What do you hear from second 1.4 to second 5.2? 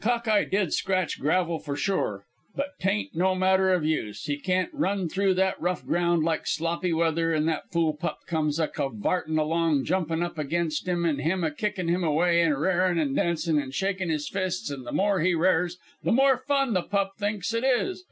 for sure. But 'tain't no manner of use. He can't run